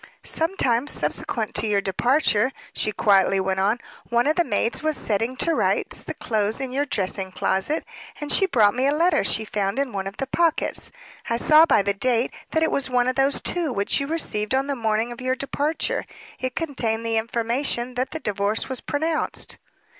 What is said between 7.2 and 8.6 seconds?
closet, and she